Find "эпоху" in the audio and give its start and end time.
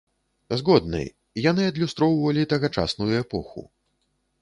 3.23-3.69